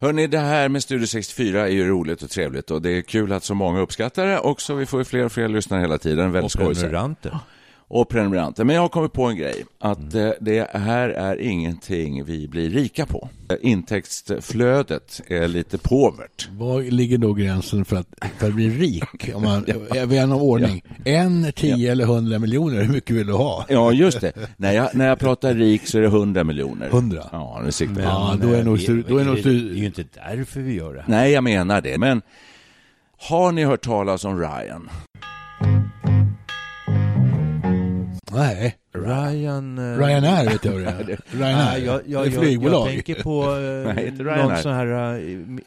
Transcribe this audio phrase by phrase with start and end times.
[0.00, 3.32] Hörni, det här med Studio 64 är ju roligt och trevligt och det är kul
[3.32, 4.74] att så många uppskattar det också.
[4.74, 6.32] Vi får ju fler och fler lyssnare hela tiden.
[6.32, 7.38] Väldigt Och prenumeranter.
[7.90, 8.64] Och prenumeranter.
[8.64, 9.64] Men jag har kommit på en grej.
[9.78, 10.26] Att Mm.
[10.26, 13.28] eh, det här är ingenting vi blir rika på.
[13.50, 16.48] Eh, Intäktsflödet är lite påvert.
[16.52, 18.06] Var ligger då gränsen för att,
[18.38, 19.30] för att bli rik?
[19.34, 19.64] Om man,
[20.06, 20.82] Vän av ordning.
[21.04, 23.64] En, tio eller hundra miljoner, hur mycket vill du ha?
[23.68, 24.32] Ja, just det.
[24.56, 26.86] när, jag, när jag pratar rik så är det 100 miljoner.
[26.86, 27.24] 100?
[27.32, 29.86] Ja, nu siktar Men, Ja, då är nog då är nog det, det är ju
[29.86, 31.08] inte därför vi gör det här.
[31.08, 31.98] Nej, jag menar det.
[31.98, 32.22] Men
[33.28, 34.88] har ni hört talas om Ryan?
[38.32, 38.76] Nej.
[38.94, 39.78] Ryan...
[39.78, 41.20] eh, Ryanair vet jag vad det är.
[41.36, 41.64] Ryanair.
[41.72, 42.86] Nej, jag, det jag, är jag, flygbolag.
[42.86, 43.42] jag tänker på
[44.30, 44.86] eh, någon sån här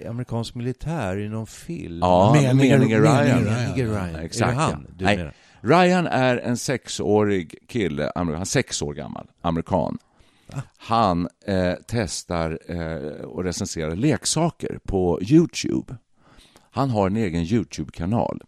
[0.02, 2.00] eh, amerikansk militär i någon film.
[2.02, 3.44] Ja, Meningen- Ryan.
[3.44, 4.16] meningen Ryan.
[4.16, 5.18] Exakt, Är det han du Nej.
[5.18, 5.34] menar?
[5.62, 9.98] Ryan är en sexårig kille, han är sex år gammal, amerikan.
[10.78, 15.96] Han eh, testar eh, och recenserar leksaker på Youtube.
[16.72, 18.42] Han har en egen Youtube-kanal.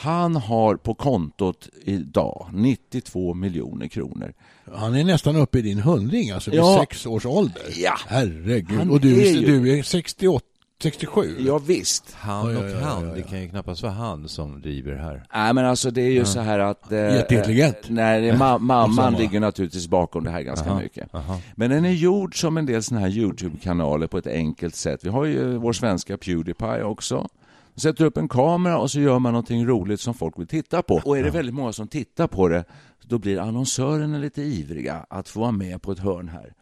[0.00, 4.32] Han har på kontot idag 92 miljoner kronor.
[4.74, 6.76] Han är nästan uppe i din hundring, alltså vid Ja.
[6.80, 7.62] sex års ålder.
[7.76, 7.94] Ja.
[8.08, 8.78] Herregud.
[8.78, 10.44] Han och du, är ju- du är 68,
[10.82, 11.36] 67?
[11.38, 12.12] Ja, visst.
[12.14, 13.14] Han och ja, ja, han, ja, ja.
[13.14, 15.24] det kan ju knappast vara han som driver här.
[15.34, 16.92] Nej, men alltså det är ju så här att...
[16.92, 17.76] Eh, Jätteintelligent.
[17.88, 21.14] Nej, ma- mamman ligger naturligtvis bakom det här ganska Aha, mycket.
[21.14, 21.40] aha.
[21.56, 25.00] Men den är gjord som en del såna här Youtube-kanaler på ett enkelt sätt.
[25.04, 27.28] Vi har ju vår svenska Pewdiepie också.
[27.78, 31.00] Sätter upp en kamera och så gör man någonting roligt som folk vill titta på.
[31.04, 32.64] Och är det väldigt många som tittar på det,
[33.02, 36.54] då blir annonsörerna lite ivriga att få vara med på ett hörn här.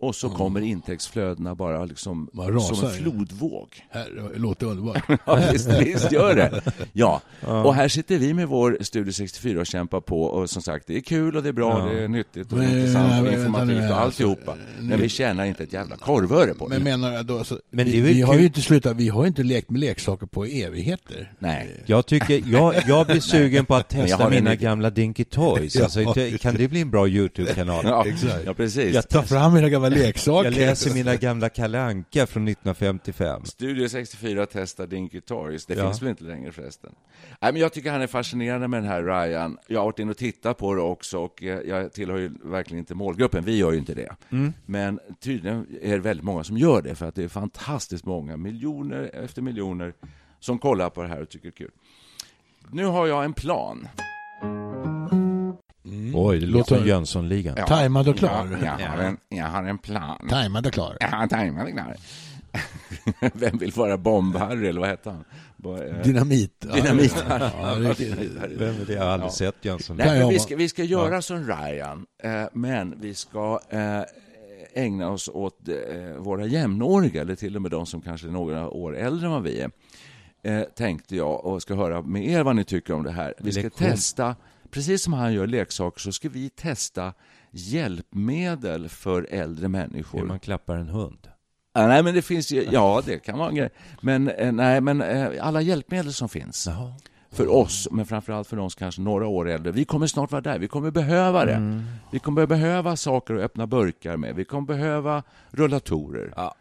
[0.00, 2.88] Och så kommer intäktsflödena bara liksom som en ja.
[2.88, 3.68] flodvåg.
[3.90, 5.02] Herre, det låter underbart.
[5.26, 6.62] Ja, visst, visst gör det.
[6.92, 7.20] Ja.
[7.40, 10.96] och här sitter vi med vår Studio 64 och kämpar på och som sagt, det
[10.96, 13.38] är kul och det är bra, det är nyttigt och Men, intressant och nej, vänta
[13.38, 14.54] informativt nu, och alltså, alltihopa.
[14.80, 16.74] Men vi tjänar inte ett jävla korvöre på det.
[16.74, 19.26] Men menar jag då, alltså, Men det vi, vi har ju inte slutat, vi har
[19.26, 21.32] inte lekt med leksaker på evigheter.
[21.38, 21.82] Nej.
[21.86, 24.64] Jag tycker, jag, jag blir sugen på att testa en mina idé.
[24.64, 25.74] gamla Dinky Toys.
[25.78, 27.84] Ja, Alltså, kan det bli en bra Youtube-kanal?
[27.84, 28.42] Ja, Exakt.
[28.46, 28.94] ja, precis.
[28.94, 30.50] Jag Ta fram mina gamla leksaker.
[30.50, 33.44] Jag läser mina gamla Kalle Anka från 1955.
[33.44, 35.66] Studio 64 testar Dinky Toys.
[35.66, 35.84] Det Ja.
[35.84, 36.92] finns väl inte längre förresten.
[37.40, 39.58] Nej, men jag tycker han är fascinerande med den här Ryan.
[39.66, 42.94] Jag har varit inne och tittat på det också och jag tillhör ju verkligen inte
[42.94, 43.44] målgruppen.
[43.44, 44.16] Vi gör ju inte det.
[44.30, 44.52] Mm.
[44.66, 48.36] Men tydligen är det väldigt många som gör det för att det är fantastiskt många,
[48.36, 49.94] miljoner efter miljoner,
[50.40, 51.70] som kollar på det här och tycker det är kul.
[52.70, 53.88] Nu har jag en plan.
[56.14, 57.54] Oj, det låter som Jönssonligan.
[57.58, 58.58] Ja, Tajmad och klar.
[58.64, 60.28] Ja, jag, har en, jag har en plan.
[60.30, 60.96] Tajmad och klar.
[61.00, 61.96] Ja, tajmad och klar.
[63.34, 65.24] Vem vill vara Bomb-Harry, eller vad hette han?
[65.78, 66.60] Eh, Dynamit.
[66.74, 67.24] Dynamit.
[67.28, 68.92] Ja, Vem är det?
[68.92, 69.32] Jag har aldrig Ja.
[69.32, 69.96] sett Jönsson.
[69.96, 74.00] Nej, vi ska, vi ska göra som Ryan, eh, men vi ska eh,
[74.74, 75.58] ägna oss åt
[76.18, 79.42] våra jämnåriga, eller till och med de som kanske är några år äldre än vad
[79.42, 79.60] vi
[80.42, 83.34] är, tänkte jag, och ska höra med er vad ni tycker om det här.
[83.38, 83.88] Vi ska Lektion.
[83.88, 84.36] testa,
[84.70, 87.12] precis som han gör leksaker, så ska vi testa
[87.50, 90.24] hjälpmedel för äldre Hur människor.
[90.24, 91.28] man klappar en hund.
[91.72, 93.70] Ah, nej, men det finns ju, ja, det kan vara en grej.
[94.00, 96.92] Men, eh, nej, men eh, alla hjälpmedel som finns Jaha.
[97.30, 99.72] för oss, men framförallt för de som kanske några år äldre.
[99.72, 100.58] Vi kommer snart vara där.
[100.58, 101.54] Vi kommer behöva det.
[101.54, 101.82] Mm.
[102.12, 104.34] Vi kommer behöva saker att öppna burkar med.
[104.34, 106.32] Vi kommer behöva rullatorer.
[106.36, 106.54] Ja,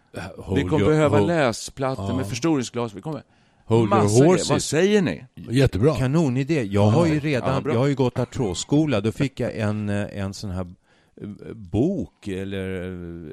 [0.55, 2.93] vi kommer behöva läsplattor med förstoringsglas.
[2.93, 3.23] Vi kommer...
[3.67, 4.49] Hold your horses.
[4.49, 5.25] Vad säger ni?
[5.35, 5.95] Jättebra.
[5.95, 6.63] Kanonidé.
[6.63, 9.01] Jag har ju redan, jag har ju gått artrosskola.
[9.01, 10.67] Då fick jag en, eh, en sån här
[11.21, 12.83] eh, bok eller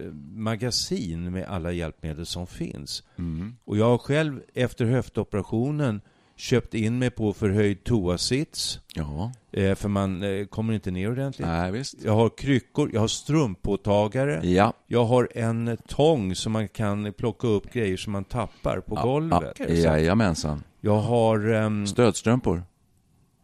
[0.07, 3.03] eh, magasin med alla hjälpmedel som finns.
[3.17, 3.57] Mm.
[3.65, 6.01] Och jag har själv efter höftoperationen
[6.37, 11.47] köpt in mig på förhöjd toasits, Ja, eh, för man eh, kommer inte ner ordentligt.
[11.49, 11.95] nej visst.
[12.05, 17.47] Jag har kryckor, jag har strumpåtagare, Ja, jag har en tång som man kan plocka
[17.47, 19.53] upp grejer som man tappar på golvet.
[19.59, 20.63] ja, jajamensan.
[20.81, 22.63] Jag har um, Stödstrumpor.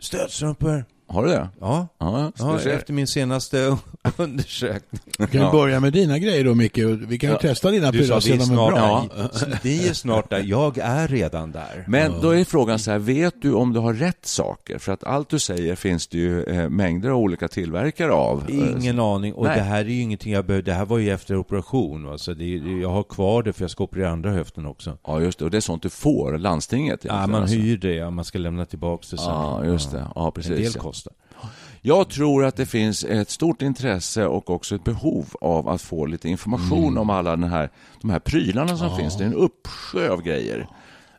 [0.01, 0.85] stödstrumpor.
[1.13, 1.49] Har du det?
[1.61, 3.77] Ja, Ja, ja efter min senaste
[4.17, 5.01] undersökning.
[5.19, 5.53] Vi kan Ja.
[5.53, 6.79] börja med dina grejer då Micke.
[6.79, 7.41] Vi kan ju Ja.
[7.41, 9.07] testa dina prylar och se om de är bra.
[9.15, 9.29] ja.
[9.63, 10.43] vi är snart där.
[10.47, 11.85] Jag är redan där.
[11.89, 14.79] Men då är frågan så här, vet du om du har rätt saker?
[14.79, 18.45] För att allt du säger finns det ju eh, mängder av olika tillverkare av.
[18.51, 19.35] Ingen aning.
[19.35, 19.57] Och Nej.
[19.57, 20.63] det här är ju ingenting jag behöver.
[20.65, 22.05] Det här var ju efter operation.
[22.07, 22.19] va.
[22.19, 24.99] Så det är, jag har kvar det för jag ska operera andra höften också.
[25.07, 25.45] Ja, just det.
[25.45, 27.57] Och det är sånt du får, landstinget Ja, man alltså.
[27.57, 27.95] hyr det.
[27.95, 29.27] Ja, man ska lämna tillbaka det sen.
[29.27, 30.07] Ja, just det.
[30.15, 30.51] Ja, En precis.
[30.57, 30.81] del ja.
[31.83, 36.07] Jag tror att det finns ett stort intresse och också ett behov av att få
[36.07, 36.99] lite information Mm.
[36.99, 39.17] om alla den här, de här prylarna som finns.
[39.19, 40.67] Det är en uppsjö av grejer.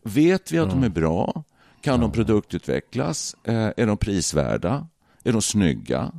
[0.04, 1.44] Vet vi att de är bra?
[1.82, 3.36] Kan de produktutvecklas?
[3.44, 4.88] Eh, är de prisvärda?
[5.24, 6.12] Är de snygga?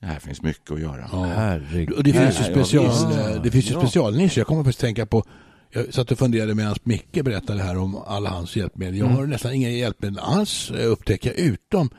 [0.00, 1.26] Det här finns mycket att göra.
[1.26, 1.90] Herregud.
[1.96, 3.80] Och det finns ju Ja, special, det finns ju Ja.
[3.80, 4.38] specialnischer.
[4.38, 5.24] Jag kommer faktiskt tänka på
[5.72, 8.96] jag satt och funderade medan Micke berättade här om alla hans hjälpmedel.
[8.96, 11.90] Jag har nästan inga hjälpmedel alls eh, upptäcker jag, utom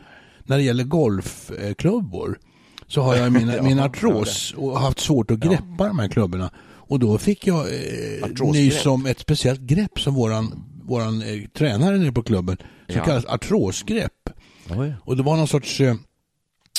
[0.52, 2.40] när det gäller golfklubbor.
[2.88, 6.52] Så har jag mina, min artros och haft svårt att greppa de här klubborna.
[6.64, 11.98] Och då fick jag eh, nys om ett speciellt grepp som våran, våran eh, tränare
[11.98, 12.58] nere på klubben,
[12.88, 13.06] som Ja.
[13.06, 14.30] kallas artrosgrepp.
[14.70, 14.94] Oj.
[15.02, 15.90] Och det var någon sorts eh,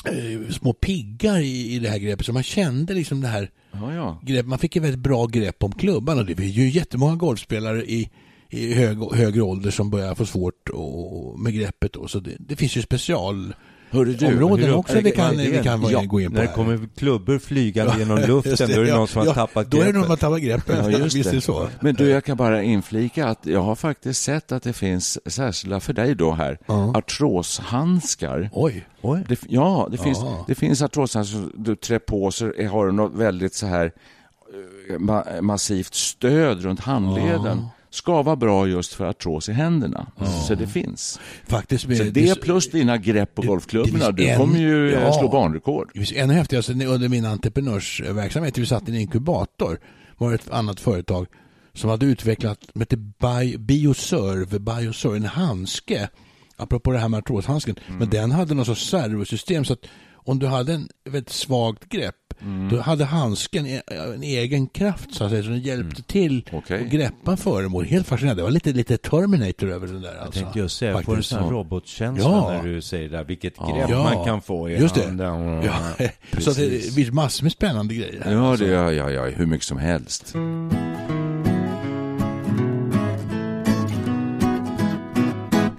[0.05, 3.95] eh, små piggar i, i det här greppet, så man kände liksom det här Ja,
[3.95, 4.21] ja.
[4.23, 7.85] grepp, man fick ett väldigt bra grepp om klubban och det finns ju jättemånga golfspelare
[7.85, 8.11] i,
[8.55, 11.97] i hög, högre ålder som börjar få svårt och, med greppet.
[11.97, 12.81] Och så det, det finns ju
[13.91, 16.35] Hörru du, hur- också vi kan, är det- vi kan ja, gå in på.
[16.35, 16.55] När det här.
[16.55, 19.77] kommer klubbor flygande genom luften, Just då är det någon som har ja, tappat Då
[19.77, 19.95] är det greppet.
[19.95, 20.77] någon som har tappat greppet.
[20.83, 21.37] Ja, just Visst är det.
[21.37, 21.69] det så.
[21.81, 25.81] Men du, jag kan bara inflika att jag har faktiskt sett att det finns särskilda
[25.81, 26.93] för dig då här, Ja.
[26.97, 28.51] artroshandskar.
[28.53, 28.87] Oj.
[29.03, 29.25] Oj.
[29.29, 33.55] Det, ja, det finns, det finns artroshandskar du trär på så har du något väldigt
[33.55, 33.93] så här
[34.91, 37.67] eh, ma massivt stöd runt handleden.
[37.95, 40.07] Ska vara bra just för artros i händerna.
[40.49, 41.21] Så det finns.
[41.49, 41.83] Faktiskt.
[41.83, 45.13] Så med- det plus dina grepp på golfklubborna, du finns kommer en- ju ja.
[45.13, 45.91] slå banrekord.
[45.95, 49.79] Det finns ännu häftigare, under min entreprenörsverksamhet, vi satt i en inkubator,
[50.19, 51.27] var ett annat företag
[51.75, 56.09] som hade utvecklat, som hette Bi- Bioserve, Bioserve, en handske,
[56.57, 57.99] apropå det här med artroshandsken, Mm.
[57.99, 59.87] men den hade någon sorts servosystem så att
[60.25, 62.15] om du hade en väldigt svagt grepp,
[62.71, 63.81] då hade handsken en,
[64.15, 66.85] en egen kraft så att säga, så den hjälpte till Okej.
[66.85, 67.85] att greppa föremål.
[67.85, 68.41] Helt fascinerande.
[68.41, 70.15] Det var lite, lite Terminator över den där.
[70.15, 70.41] Jag Alltså.
[70.41, 71.51] tänkte just säga, jag får en sån Ja.
[71.51, 72.51] robotkänsla Ja.
[72.63, 74.03] när du säger det där, vilket grepp Ja.
[74.15, 75.05] man kan få i Just det.
[75.05, 75.63] handen.
[75.63, 76.09] Ja.
[76.41, 78.23] så att det, finns massor med spännande grejer.
[78.25, 78.33] här.
[78.33, 80.35] Ja, det, ja, ja, ja, hur mycket som helst.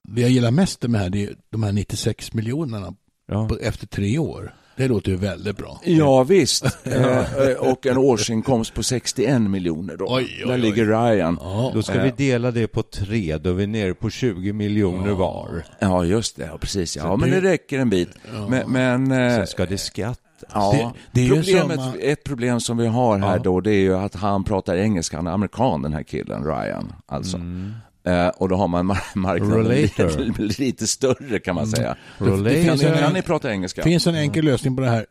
[0.04, 2.94] Det jag gillar mest med det här, det är de här 96 miljonerna
[3.32, 3.50] Ja.
[3.62, 4.54] efter tre år.
[4.78, 5.82] Det låter ju väldigt bra.
[5.84, 6.66] Ja, visst.
[6.86, 10.06] Eh, och en årsinkomst på 61 miljoner då.
[10.10, 10.60] Oj, oj, Där oj.
[10.62, 11.38] ligger Ryan.
[11.42, 11.72] Ja.
[11.74, 15.64] Då ska vi dela det på tre, då är vi nere på 20 miljoner var.
[15.80, 16.46] Ja, just det.
[16.46, 16.96] Ja, precis.
[16.98, 18.10] Ja, Så men det- det räcker en bit.
[18.50, 20.18] Men, men eh, Sen ska det skattas.
[20.54, 23.42] ja, Det- det problemet, samma- ett problem som vi har här Ja.
[23.44, 25.18] då, det är ju att han pratar engelska.
[25.18, 26.94] Han är amerikan, den här killen, Ryan.
[27.06, 27.38] Alltså.
[27.38, 27.74] Mm.
[28.06, 30.08] Eh, och då har man mar- marknaden lite,
[30.38, 31.96] lite större kan man säga.
[32.18, 32.44] Relator.
[32.44, 33.82] det Kan ni, en- kan ni prata engelska?
[33.84, 35.06] Det finns en enkel lösning på det här.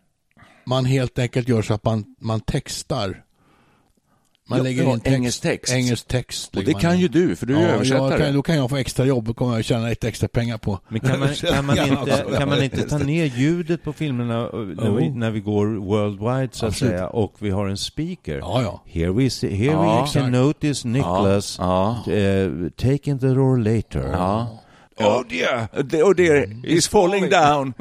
[0.67, 3.23] Man helt enkelt gör så att man, man textar.
[4.49, 5.15] Man Ja, lägger ja, in text.
[5.17, 5.73] engelsk text.
[5.73, 6.57] Engelsk text.
[6.57, 7.01] och det kan in.
[7.01, 8.11] ju du, för du är ja, översättare.
[8.11, 10.59] jag kan, då kan jag få extra jobb och kommer att tjäna lite extra pengar
[10.59, 10.79] på.
[10.89, 14.59] Men kan man, kan, man inte, kan man inte ta ner ljudet på filmerna eh,
[14.59, 15.15] när vi, Jo.
[15.15, 16.93] när vi går worldwide så att Absolut.
[16.95, 18.39] säga och vi har en speaker?
[18.39, 18.83] Ja, ja.
[18.87, 20.03] Here we, see, here Ja.
[20.15, 22.05] we can notice Nicholas Ja.
[22.09, 24.09] uh, taking the rollator.
[24.13, 24.59] Ja.
[24.99, 25.69] Oh dear,
[26.05, 27.75] oh dear, he's falling down.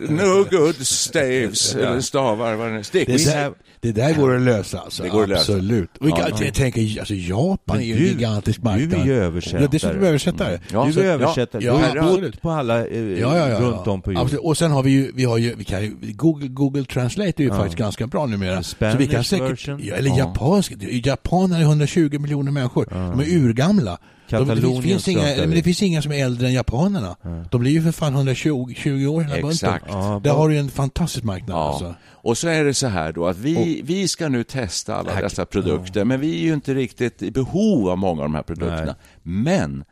[0.00, 3.34] no good staves, eller stavar, vad det är.
[3.34, 3.52] Där,
[3.84, 5.02] det där går att lösa alltså.
[5.02, 5.52] Det går att lösa.
[5.52, 5.90] Absolut.
[6.00, 6.36] Och vi kan, Ja.
[6.44, 9.08] jag tänker, alltså Japan är ju en gigantisk du är marknad.
[9.08, 9.62] översättare.
[9.62, 10.58] Ja, dessutom översättare.
[10.72, 11.64] Ja, du är översättare.
[11.64, 14.22] ja, du har ja, bott på alla eh, Ja, ja, ja, runt om på jorden.
[14.22, 14.44] Absolut.
[14.44, 17.44] Och sen har vi ju, vi har ju, vi kan ju Google, Google Translate är
[17.44, 18.62] ju faktiskt ganska bra numera.
[18.62, 19.80] Spanish så vi kan säkert, version.
[19.94, 20.18] eller Ja.
[20.18, 20.72] japansk,
[21.06, 22.86] japaner är 120 miljoner människor.
[22.90, 23.98] De är urgamla.
[24.30, 27.16] De, det, finns, Katalonien inga, men det finns inga som är äldre än japanerna.
[27.50, 29.72] De blir ju för fan 120 20 år hela bunten.
[29.88, 31.68] Ja, Där har du en fantastisk marknad Ja.
[31.68, 31.94] alltså.
[32.24, 35.22] Och så är det så här då att vi, vi ska nu testa alla Här-
[35.22, 38.42] dessa produkter, men vi är ju inte riktigt i behov av många av de här
[38.42, 38.94] produkterna.
[39.22, 39.84] Men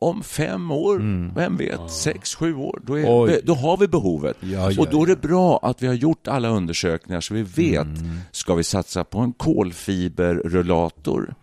[0.00, 0.98] om fem år,
[1.34, 4.36] vem vet, sex, sju år, då, är, då har vi behovet.
[4.40, 7.42] Ja, ja, och då är det bra att vi har gjort alla undersökningar så vi
[7.42, 7.86] vet,
[8.32, 11.34] ska vi satsa på en kolfiberrullator?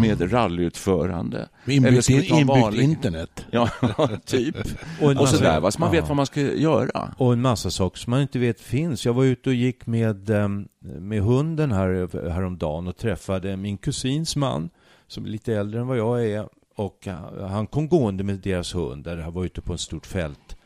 [0.00, 1.48] Med rallyutförande.
[1.66, 3.46] Inbyggt, en inbyggt vanlig- internet.
[3.50, 3.68] Ja,
[4.24, 4.56] typ.
[5.00, 5.70] Och en Och massa- sådär, va?
[5.70, 6.06] så man vet Ja.
[6.08, 7.14] vad man ska göra.
[7.18, 9.06] Och en massa saker som man inte vet finns.
[9.06, 14.36] Jag var ute och gick med, em, med hunden här, häromdagen och träffade min kusins
[14.36, 14.70] man
[15.06, 16.48] som är lite äldre än vad jag är.
[16.76, 20.06] Och han- han kom gående med deras hund där han var ute på ett stort
[20.06, 20.56] fält.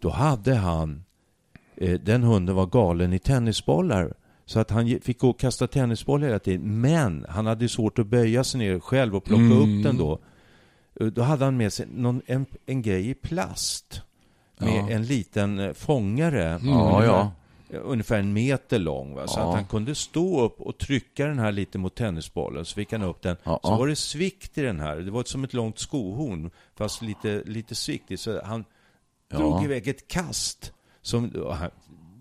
[0.00, 1.04] Då hade han,
[1.76, 4.14] eh, den hunden var galen i tennisbollar.
[4.50, 6.80] Så att han fick gå och kasta tennisbollar hela tiden.
[6.80, 10.18] Men han hade svårt att böja sig ner själv och plocka upp den då.
[11.00, 14.02] Eh, Då hade han med sig någon, en, en grej i plast.
[14.58, 14.90] Med Ja.
[14.90, 16.60] en liten eh, fångare.
[16.64, 17.32] Ja, ja.
[17.70, 19.14] eh, Ungefär en meter lång.
[19.14, 19.26] Va?
[19.26, 22.64] Så att han kunde stå upp och trycka den här lite mot tennisbollen.
[22.64, 23.36] Så fick han upp den.
[23.44, 24.96] Så var det svikt i den här.
[24.96, 26.50] Det var som ett långt skohorn.
[26.76, 28.16] Fast lite, lite svikt i.
[28.16, 28.64] Så han
[29.30, 30.72] drog iväg ett kast.
[31.02, 31.32] Som,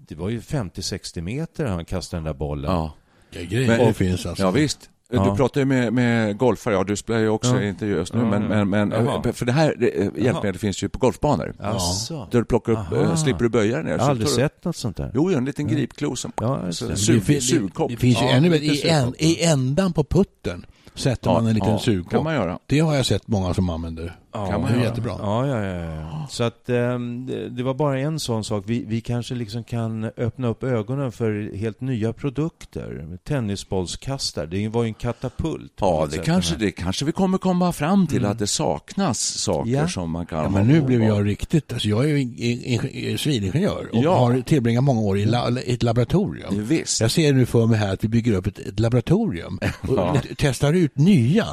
[0.09, 2.71] det var ju 50-60 meter han kastade den där bollen.
[2.71, 2.93] Ja.
[3.31, 4.43] Vilka grejer Men- det finns alltså.
[4.43, 4.89] Ja, visst.
[5.11, 5.29] Ja.
[5.29, 7.63] Du pratar ju med, med golfare, ja du spelar ju också Ja.
[7.67, 8.65] inte just nu, Ja, men, ja.
[8.65, 9.33] men, men Jaha.
[9.33, 11.55] för det här det, hjälpmedel finns ju på golfbanor.
[11.59, 12.27] Asså.
[12.31, 12.95] Där du plockar upp, Aha.
[12.95, 13.91] eh, slipper du böja dig ner.
[13.91, 15.11] Jag har Så aldrig du- sett något sånt där.
[15.13, 16.89] Jo, en liten gripklo som Ja, sug,
[17.27, 17.89] det, sugkopp.
[17.89, 18.65] det, det finns ju Ja, ännu bättre.
[18.65, 22.11] lite I, en, I ändan på putten sätter man en liten ja, sugkopp.
[22.11, 22.59] kan man göra.
[22.65, 24.19] Det har jag sett många som använder.
[24.31, 24.83] Kan man det är göra.
[24.85, 25.15] jättebra.
[25.19, 25.95] Ja, ja, ja.
[25.95, 26.27] ja.
[26.29, 28.63] Så att ehm, det, det var bara en sån sak.
[28.67, 33.17] Vi, vi kanske liksom kan öppna upp ögonen för helt nya produkter.
[33.23, 34.45] Tennisbollskastare.
[34.45, 35.73] Det var ju en katapult.
[35.81, 39.71] Ja, det sätt, kanske, det kanske vi kommer komma fram till att det saknas saker
[39.71, 39.87] Ja.
[39.87, 42.87] som man kan Ja, men nu blev jag riktigt, alltså jag är ju in- in-
[42.89, 44.17] in- civilingenjör och Ja.
[44.17, 46.65] har tillbringat många år i, la, i ett laboratorium.
[46.67, 47.01] Visst.
[47.01, 50.15] Jag ser nu för mig här att vi bygger upp ett, ett laboratorium och Ja.
[50.37, 51.45] testar ut nya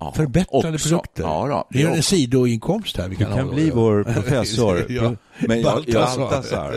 [0.00, 0.88] Ja, förbättrade också.
[0.88, 1.22] produkter.
[1.22, 1.68] Ja, då.
[1.70, 1.94] det är Ja.
[1.96, 3.54] en sidoinkomst här vi Du kan, kan ha.
[3.54, 4.86] bli vår professor.
[4.92, 5.14] ja.
[5.38, 6.08] Men jag, jag,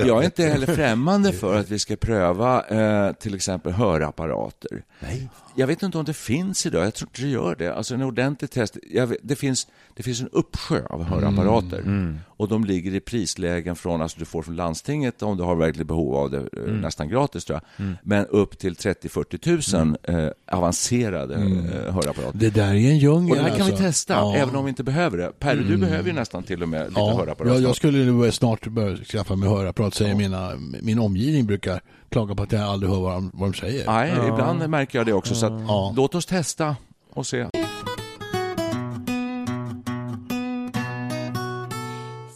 [0.05, 4.83] jag är inte heller främmande för att vi ska pröva eh, till exempel hörapparater.
[4.99, 5.29] Nej.
[5.55, 7.73] Jag vet inte om det finns idag, jag tror inte det gör det.
[7.75, 8.77] Alltså en ordentlig test.
[8.93, 13.75] Vet, det, finns, det finns en uppsjö av hörapparater Mm, och de ligger i prislägen
[13.75, 16.81] från, alltså du får från landstinget om du har verkligen behov av det, eh, Mm.
[16.81, 20.25] nästan gratis tror jag, men upp till 30-40 tusen Mm.
[20.25, 22.31] eh, avancerade eh, hörapparater.
[22.39, 23.85] Det där är en djungel Och det här kan vi alltså.
[23.85, 24.35] testa, Ja.
[24.35, 25.31] även om vi inte behöver det.
[25.39, 27.53] Perre, du behöver ju nästan till och med lite Ja, hörapparat.
[27.53, 32.35] jag, jag skulle nu snart börja skaffa mig hörapparat, säger mina, min omgivning brukar klaga
[32.35, 33.85] på att jag aldrig hör vad de, vad de säger.
[33.85, 35.35] Nej, ibland märker jag det också.
[35.35, 35.93] Så att, Ja.
[35.97, 36.75] låt oss testa
[37.09, 37.47] och se.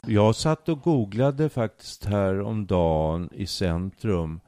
[0.08, 4.40] Jag satt och googlade faktiskt här om dagen i centrum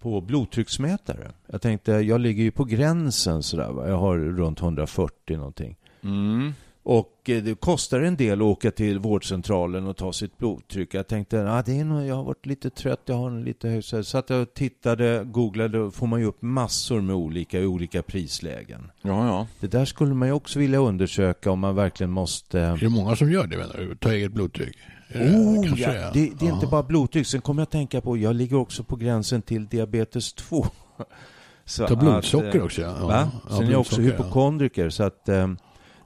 [0.00, 1.30] på blodtrycksmätare.
[1.46, 3.72] Jag tänkte, jag ligger ju på gränsen sådär.
[3.72, 3.88] Va?
[3.88, 5.76] Jag har runt 140 någonting.
[6.02, 6.52] Mm.
[6.90, 10.94] Och eh, det kostar en del att åka till vårdcentralen och ta sitt blodtryck.
[10.94, 13.68] Jag tänkte, ah, det är nog, jag har varit lite trött, jag har en lite
[13.68, 13.84] hög.
[13.84, 17.66] Så satt jag och tittade, googlade, och får man ju upp massor med olika i
[17.66, 18.90] olika prislägen.
[19.02, 19.46] Ja, ja.
[19.60, 22.60] Det där skulle man ju också vilja undersöka om man verkligen måste...
[22.60, 23.96] Är det många som gör det menar du?
[23.96, 24.76] Ta eget blodtryck?
[25.12, 26.12] Det- Oh, kanske ja, är.
[26.12, 26.70] det, det är inte Ja.
[26.70, 27.26] bara blodtryck.
[27.26, 30.66] Sen kommer jag att tänka på, jag ligger också på gränsen till diabetes 2.
[31.64, 32.94] Så Ta blodsocker att, eh, också ja.
[33.00, 33.06] ja.
[33.06, 33.30] Va?
[33.50, 34.10] Ja, Sen är jag också ja.
[34.10, 35.48] hypokondriker så att eh,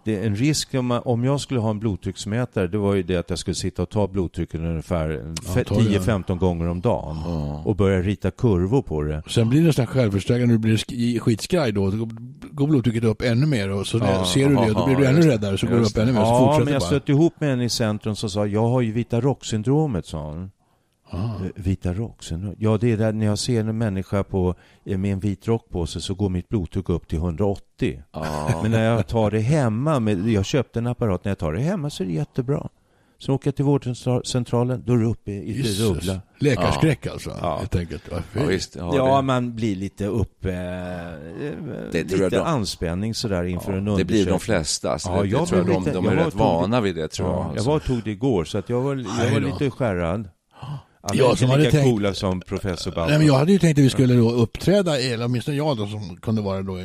[0.05, 3.17] det är en risk om, om jag skulle ha en blodtrycksmätare det var ju det
[3.17, 5.09] att jag skulle sitta och ta blodtrycket ungefär
[5.43, 5.81] fe- ta det.
[5.99, 7.17] 10-15 gånger om dagen
[7.65, 9.23] och börja rita kurvor på det.
[9.29, 12.09] Sen blir det nästan självförstärkande, du blir sk- skitskraj då, då
[12.51, 14.25] går blodtrycket upp ännu mer och så Ja.
[14.25, 16.21] ser du det och då blir du ännu räddare så går det upp ännu mer.
[16.25, 18.93] Så Ja, men jag stötte ihop med en i centrum som sa jag har ju
[18.93, 20.51] vita rock-syndromet, sa hon.
[21.15, 21.17] Ah.
[21.45, 22.55] Eh, Vita rock-syndrom?
[22.59, 24.55] Ja, det är där när jag ser en människa på,
[24.85, 28.03] eh, med en vit rock på sig så går mitt blodtryck upp till 180.
[28.63, 31.61] Men när jag tar det hemma, med, jag köpte en apparat, när jag tar det
[31.61, 32.69] hemma så är det jättebra.
[33.19, 36.21] Så åker jag till vårdcentralen, då är det uppe i det dubbla.
[36.39, 37.57] Läkarskräck alltså, Ja.
[37.59, 38.03] helt enkelt.
[38.11, 38.77] Ja, ja visst.
[38.77, 40.45] Ja, Ja, det, man blir lite upp...
[40.45, 40.53] Eh,
[41.93, 44.07] Det lite de- anspänning sådär inför en det undersökning.
[44.07, 44.99] blir de flesta.
[44.99, 47.09] Så Ja, det, jag det tror jag de, lite- de är rätt vana vid det,
[47.09, 47.37] tror jag.
[47.39, 47.69] Ja, jag alltså.
[47.69, 50.29] var och tog det igår, så att jag var, jag var lite skärrad.
[51.05, 53.09] Alla Jag är som hade lika tänkt- coola som professor Baltasar.
[53.09, 55.87] Nej, men jag hade ju tänkt att vi skulle då uppträda, eller åtminstone jag då
[55.87, 56.79] som kunde vara då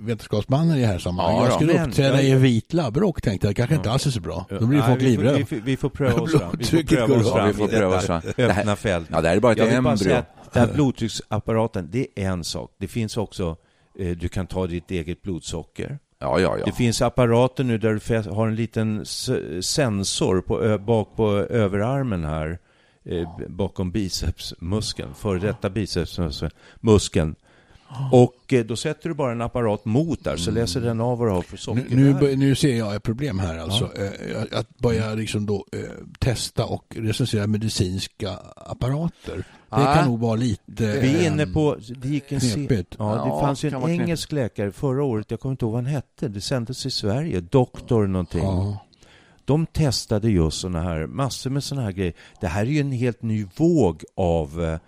[0.00, 1.40] vetenskapsmannen i det här sammanhanget.
[1.40, 4.06] Ja, jag skulle Men- uppträda jag- i en vit labbrock tänkte jag, kanske inte alls
[4.06, 4.46] är så bra.
[4.60, 5.46] Då blir Nej, folk vi får- livrädda.
[5.50, 6.56] Vi, vi får pröva oss fram.
[6.58, 8.22] Vi får pröva oss fram Ja, vi får pröva oss fram.
[8.36, 9.06] Det här- öppna fält.
[9.12, 10.14] Ja, det här är bara ett embryo.
[10.52, 12.70] den här blodtrycksapparaten, det är en sak.
[12.80, 13.56] Det finns också,
[13.98, 15.98] eh, du kan ta ditt eget blodsocker.
[16.20, 16.64] Ja, ja, ja.
[16.64, 19.04] Det finns apparater nu där du har en liten
[19.60, 22.58] sensor på, bak på överarmen här,
[23.04, 27.34] eh, bakom bicepsmuskeln, före detta bicepsmuskeln.
[28.12, 31.28] Och eh, då sätter du bara en apparat mot där, så läser den av vad
[31.28, 31.96] du har för Nu, socker.
[31.96, 33.90] nu, bör- nu ser jag ett problem här alltså.
[33.96, 35.78] Eh, Att börja liksom då eh,
[36.18, 39.36] testa och recensera medicinska apparater.
[39.36, 39.44] Det
[39.76, 39.94] Ah.
[39.94, 40.62] kan nog vara lite...
[40.76, 42.94] Vi är eh, inne på, det gick en se- knepigt.
[42.98, 44.00] Ja, det Ja, fanns ju en knepigt.
[44.00, 47.40] engelsk läkare förra året, jag kommer inte ihåg vad han hette, det sändes i Sverige,
[47.40, 48.42] doktor någonting.
[48.42, 48.78] Ja.
[49.44, 52.12] De testade just såna här, massor med såna här grejer.
[52.40, 54.78] Det här är ju en helt ny våg av eh,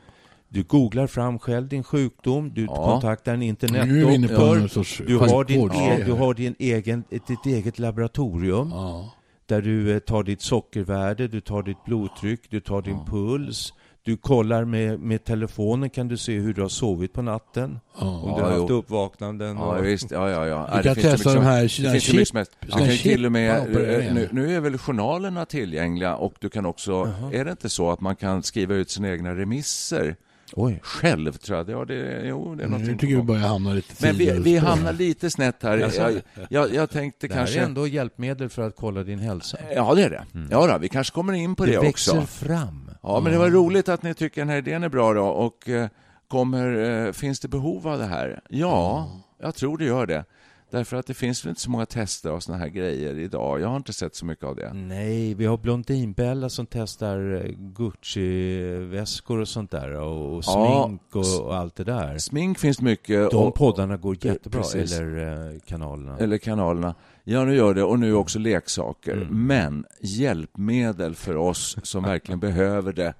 [0.49, 2.75] du googlar fram själv din sjukdom, du Ja.
[2.75, 9.11] kontaktar en internetdoktor, du har, din e- du har din egen, ditt eget laboratorium Ja.
[9.47, 13.73] där du eh, tar ditt sockervärde, du tar ditt blodtryck, du tar din puls,
[14.07, 18.07] du kollar med, med telefonen kan du se hur du har sovit på natten, Ja.
[18.07, 18.77] om du Ja, har haft jo.
[18.77, 19.57] uppvaknanden.
[19.57, 20.11] Ja, och, visst.
[20.11, 20.67] Ja, ja, ja.
[20.77, 22.29] Du kan det finns ju testa mycket de här- det här finns ju mycket chip-
[22.29, 22.53] som helst.
[22.61, 24.79] Du såna kan ju chip till och med, man opererar eh, nu, nu är väl
[24.79, 28.91] journalerna tillgängliga och du kan också, är det inte så att man kan skriva ut
[28.91, 30.17] sina egna remisser
[30.53, 30.81] Oj.
[30.83, 31.71] själv, tror jag?
[31.71, 34.57] Ja, det, jo, det är Nu tycker på vi börjar hamna lite Men vi, vi
[34.57, 35.79] hamnar lite snett här.
[35.79, 36.01] Jaså?
[36.01, 37.61] Jag, jag, jag tänkte Det här kanske...
[37.61, 39.59] är ändå hjälpmedel för att kolla din hälsa.
[39.75, 40.27] Ja, det är det.
[40.51, 42.27] Ja, då, vi kanske kommer in på det, det växer också.
[42.27, 42.91] fram.
[43.03, 45.25] Ja, men det var roligt att ni tycker den här idén är bra då.
[45.25, 45.89] Och eh,
[46.29, 48.41] kommer, eh, finns det behov av det här?
[48.49, 49.11] Ja,
[49.43, 50.25] jag tror det gör det.
[50.71, 53.61] Därför att det finns väl inte så många tester av såna här grejer idag.
[53.61, 54.73] Jag har inte sett så mycket av det.
[54.73, 61.03] Nej, vi har Blondinbella som testar eh, Gucci-väskor och sånt där och, och Ja, smink
[61.17, 62.19] och, och allt det där.
[62.19, 63.31] Smink finns mycket.
[63.31, 64.99] De och, poddarna går jättebra, precis.
[64.99, 66.19] eller eh, kanalerna.
[66.19, 66.95] eller kanalerna.
[67.25, 67.83] Ja, nu gör det.
[67.83, 69.13] Och nu också leksaker.
[69.13, 69.47] Mm.
[69.47, 73.15] Men hjälpmedel för oss som verkligen behöver det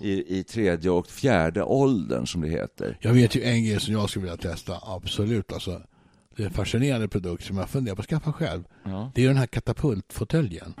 [0.00, 2.98] i, i tredje och fjärde åldern, som det heter.
[3.00, 5.52] Jag vet ju en grej som jag skulle vilja testa, absolut.
[5.52, 5.80] Alltså,
[6.36, 8.64] det är en fascinerande produkt som jag funderar på att skaffa själv.
[8.84, 9.10] Ja.
[9.14, 10.74] Det är den här katapultfåtöljen.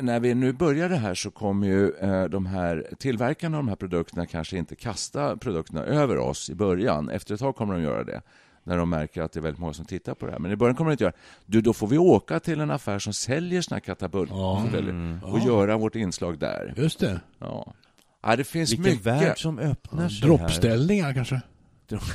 [0.00, 3.68] När vi nu börjar det här så kommer ju eh, de här tillverkarna av de
[3.68, 7.10] här produkterna kanske inte kasta produkterna över oss i början.
[7.10, 8.22] Efter ett tag kommer de göra det
[8.64, 10.38] när de märker att det är väldigt många som tittar på det här.
[10.38, 11.14] Men i början kommer de inte göra
[11.46, 15.76] du, Då får vi åka till en affär som säljer såna här katapultfåtöljer och göra
[15.76, 16.74] vårt inslag där.
[16.76, 17.20] Just det.
[17.38, 17.74] Ja.
[18.22, 19.06] Ja, det finns Vilken mycket.
[19.06, 20.26] värld som öppnar sig här.
[20.26, 21.12] Droppställningar
[21.88, 22.12] kanske?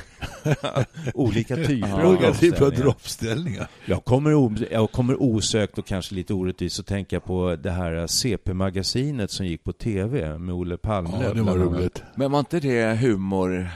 [1.14, 3.68] Olika typer av Olika typer av droppställningar.
[3.86, 4.30] Jag kommer,
[4.72, 9.64] jag kommer osökt och kanske lite orättvist att tänka på det här CP-magasinet som gick
[9.64, 11.22] på TV med Olle Palmlöv.
[11.22, 12.02] Ja, det var roligt.
[12.14, 13.68] Men var inte det humor?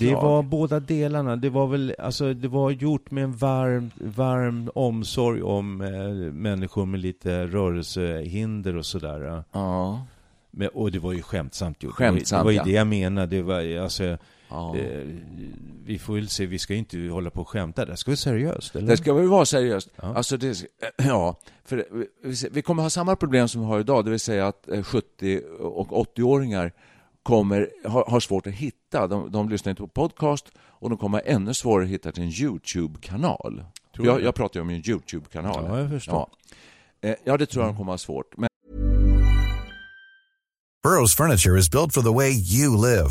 [0.00, 1.36] Det var båda delarna.
[1.36, 6.86] Det var väl, alltså det var gjort med en varm, varm omsorg om eh, människor
[6.86, 9.44] med lite rörelsehinder och sådär.
[9.52, 10.06] Ja.
[10.50, 11.94] Men, och det var ju skämtsamt gjort.
[11.94, 12.64] Skämtsamt, det var ju ja.
[12.64, 13.36] det jag menade.
[13.36, 14.18] Det var, alltså,
[14.52, 14.76] ja.
[14.76, 15.06] eh,
[15.84, 17.84] vi får väl se, vi ska ju inte hålla på och skämta.
[17.84, 18.88] Det ska vara seriöst, eller?
[18.88, 19.88] Det ska väl vara seriöst.
[19.96, 20.14] Ja.
[20.14, 20.64] Alltså det,
[20.96, 21.86] ja, för
[22.50, 25.40] vi- kommer ha samma problem som vi har idag, det vill säga att eh, 70
[25.60, 26.72] och 80-åringar
[27.22, 29.06] kommer, har, har svårt att hitta.
[29.06, 32.22] De, de lyssnar inte på podcast och de kommer ha ännu svårare att hitta till
[32.22, 33.64] en YouTube-kanal.
[33.94, 35.64] Tror Jag, jag pratar ju om en YouTube-kanal.
[35.68, 36.28] Ja, jag förstår.
[37.00, 37.08] Ja.
[37.08, 38.36] Eh, ja, det tror jag de kommer ha svårt.
[38.36, 38.48] Men
[40.86, 43.10] Burrow's furniture is built for the way you live.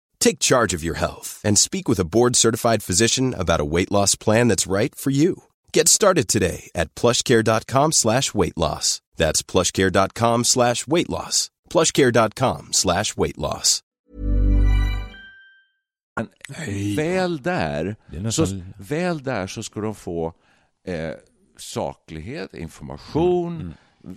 [0.21, 4.15] Take charge of your health and speak with a board-certified physician about a weight loss
[4.15, 5.35] plan that's right for you.
[5.73, 9.01] Get started today at plushcare.com slash weight loss.
[9.17, 11.49] That's plushcare.com slash weight loss.
[11.69, 13.81] plushcare.com slash weight loss.
[16.95, 17.95] väl där,
[18.31, 18.45] så,
[18.77, 20.33] väl där så ska de få
[20.87, 21.13] eh,
[21.57, 23.73] saklighet, information, Mm,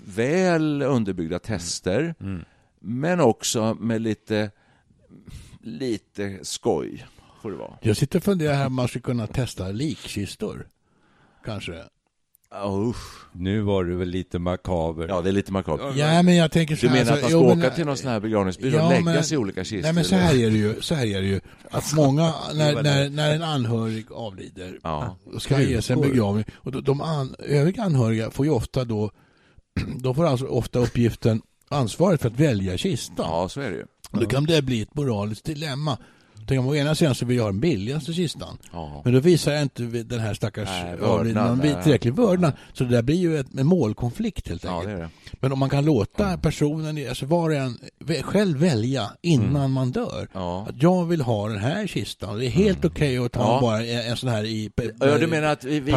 [0.06, 2.14] väl underbyggda tester.
[2.80, 4.50] Men också med lite,
[5.64, 7.06] lite skoj,
[7.42, 7.78] får det vara.
[7.82, 10.66] Jag sitter och funderar här om man skulle kunna testa likkistor.
[11.44, 11.82] Kanske.
[12.64, 12.96] Oh.
[13.32, 15.08] Nu var du väl lite makaber.
[15.08, 15.96] Ja, det är lite makabert.
[15.96, 17.74] Ja, men jag tänker så Du här, menar att alltså, man ska jo, men- åka
[17.76, 19.82] till någon sån här begravningsbyrå Ja, och lägga men- sig i olika kistor?
[19.82, 21.40] Nej men så här är det ju, så här är det ju.
[21.70, 25.16] Att många, när, när, när en anhörig avlider, Ja.
[25.24, 26.44] och ska ge sig en begravning.
[26.56, 29.10] Och de, de an, övriga anhöriga får ju ofta då,
[30.02, 33.14] de får alltså ofta uppgiften, ansvaret för att välja kista.
[33.22, 33.84] ja, så är det ju.
[34.14, 35.98] Och då kan det bli ett moraliskt dilemma.
[36.46, 38.58] Tänk om å ena sidan så vill jag ha den billigaste kistan.
[38.72, 39.00] Ja.
[39.04, 42.52] Men då visar jag inte den här stackars Nej, vördnad, någon tillräcklig vördnad.
[42.72, 44.88] Så det där blir ju ett, en målkonflikt helt Ja, enkelt.
[44.96, 45.10] det är det.
[45.40, 47.78] Men om man kan låta personen, alltså var och en,
[48.22, 50.16] själv välja innan man dör.
[50.18, 50.28] Mm.
[50.32, 50.66] Ja.
[50.68, 52.38] Att jag vill ha den här kistan.
[52.38, 53.58] Det är helt okej att ta Ja.
[53.60, 55.92] bara en, en sån här i Ja, du menar att vi, vi,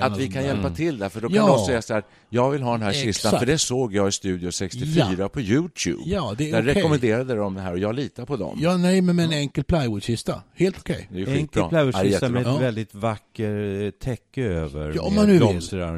[0.00, 1.08] att vi kan hjälpa till där?
[1.08, 1.46] För då kan Ja.
[1.46, 3.38] någon säga så här, jag vill ha den här kistan, Exakt.
[3.38, 5.28] för det såg jag i Studio 64 Ja.
[5.28, 6.02] på Youtube.
[6.04, 6.74] Ja, det är Där okej.
[6.74, 8.58] rekommenderade de det här och jag litar på dem.
[8.62, 10.42] Ja, nej, men med en enkel plywoodkista.
[10.54, 11.08] Helt okej.
[11.12, 11.62] Ju Enkel.
[11.62, 12.56] Ja, plywoodkista med ett Ja.
[12.58, 14.92] väldigt vacker eh, täcke över.
[14.96, 15.42] Ja, om man nu vill.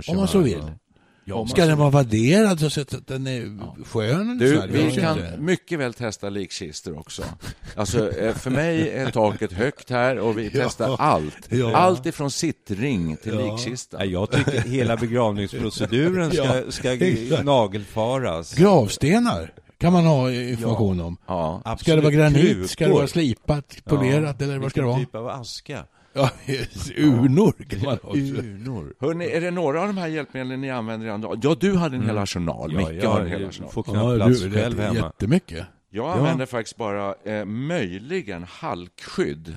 [0.08, 0.62] Om man så vill.
[1.24, 4.38] Ja, ska den vara vadderad så att den är skön?
[4.38, 7.22] Du, vi kan mycket väl testa likkistor också.
[7.76, 10.64] Alltså, eh, för mig är taket högt här och vi Ja.
[10.64, 11.36] testar allt.
[11.48, 11.76] Ja.
[11.76, 13.56] Allt ifrån sittring till Ja.
[13.56, 14.04] likkista.
[14.04, 18.54] Jag tycker hela begravningsproceduren ska, Ja, ska nagelfaras.
[18.54, 21.16] Gravstenar kan man ha information om.
[21.26, 21.76] Ja.
[21.80, 22.42] Ska det vara granit?
[22.42, 22.66] Krukor.
[22.66, 24.98] Ska det vara slipat, polerat eller vad ska det Vilken vara?
[24.98, 25.84] typ av aska?
[26.12, 26.30] Ja,
[26.96, 28.18] urnor kan man ha också.
[28.18, 28.94] Urnor.
[29.00, 31.38] Hörrni, är det några av de här hjälpmedlen ni använder idag?
[31.42, 32.70] Ja, du hade en hel arsenal.
[32.70, 32.82] Mm.
[32.82, 33.70] Ja, Micke har en hel jag arsenal.
[33.72, 34.94] får knappt Ja, plats du, själv hemma.
[34.96, 35.66] jättemycket.
[35.90, 39.56] Jag använder faktiskt bara eh, möjligen halkskydd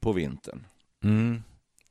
[0.00, 0.64] på vintern.
[1.04, 1.42] Mm.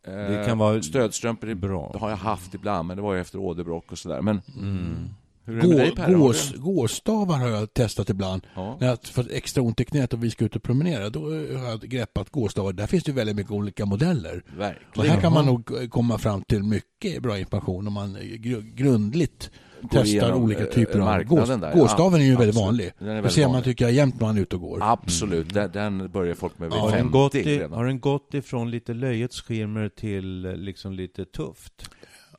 [0.07, 1.89] Eh, Det kan vara Stödstrumpor är bra.
[1.93, 4.21] Det har jag haft ibland, men det var ju efter åderbråck och sådär.
[4.21, 5.09] Men Mm.
[5.45, 6.01] Hur är det med dig Gå?
[6.01, 8.41] Har du- gås, gåstavar har jag testat ibland.
[8.55, 8.77] Ja.
[8.79, 11.19] När jag har fått extra ont i knät och vi ska ut och promenera, då
[11.57, 12.73] har jag greppat gåstavar.
[12.73, 14.43] Där finns det väldigt mycket olika modeller.
[14.53, 15.09] Och Verkligen.
[15.11, 19.51] här kan man nog komma fram till mycket bra information om man gr- grundligt
[19.91, 21.73] testar igenom, olika eh, typer av gås, där.
[21.73, 22.65] Gåstaven är ju Ja, väldigt absolut.
[22.67, 22.91] vanlig.
[22.99, 23.63] Den är Det väldigt ser man vanlig.
[23.65, 24.79] tycker jag jämt när man är ute och går.
[24.81, 27.71] Absolut, den, den börjar folk med vid Ja, Har den, 50 gått i, redan.
[27.71, 31.89] har den gått ifrån lite löjets skimmer till eh, liksom lite tufft?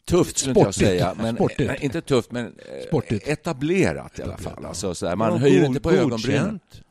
[0.06, 1.68] Tufft skulle inte jag säga, men Sportigt.
[1.68, 2.52] nej, inte tufft, men eh,
[2.88, 3.28] Sportigt.
[3.28, 4.64] etablerat i alla fall.
[4.64, 6.42] Alltså, sådär, man Ja, höjer god- inte på ögonbrynen.
[6.42, 6.82] godkänt.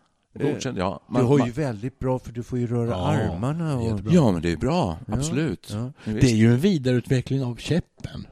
[0.53, 1.01] Godkänt, ja.
[1.07, 3.83] Du Man, har ju man, väldigt bra för du får ju röra Ja, armarna och...
[3.83, 4.13] jättebra.
[4.13, 4.97] ja, men det är bra.
[5.07, 5.69] Ja, Absolut.
[5.71, 5.91] ja.
[6.05, 8.27] Det är ju en vidareutveckling av käppen.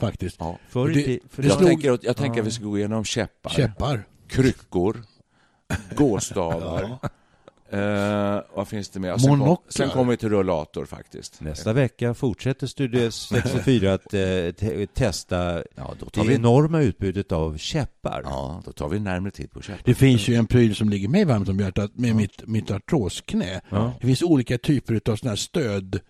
[0.00, 0.36] Faktiskt.
[0.40, 0.58] Ja.
[0.68, 3.04] Förr i Det- för det Jag slog- tänker, jag tänker att vi ska gå igenom
[3.04, 4.04] käppar, Käppar.
[4.28, 5.02] kryckor,
[5.96, 6.98] gåstavar.
[7.70, 9.18] Eh, vad finns det mer?
[9.18, 11.40] Sen, kom, sen kommer vi till rullator faktiskt.
[11.40, 16.80] Nästa vecka fortsätter Studio 64 att eh, te- testa Ja, då tar det vi, enorma
[16.80, 18.22] utbudet av käppar.
[18.24, 19.82] ja, då tar vi närmare tid på käppar.
[19.84, 23.60] Det finns ju en pryl som ligger mig varmt om hjärtat med mitt, mitt artrosknä.
[23.70, 23.92] Ja.
[24.00, 26.00] Det finns olika typer av sådana här stöd